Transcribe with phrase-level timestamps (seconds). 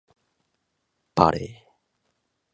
[1.13, 1.71] バレー